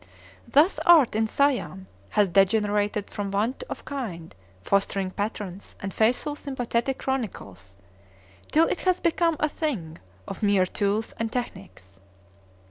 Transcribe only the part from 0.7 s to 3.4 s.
art in Siam has degenerated for